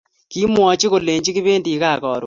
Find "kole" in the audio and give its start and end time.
0.91-1.13